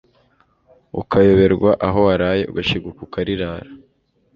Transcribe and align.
ukayoberwa 1.01 1.71
aho 1.87 1.99
waraye 2.07 2.43
ugashiguka 2.51 2.99
ukalirara 3.07 3.69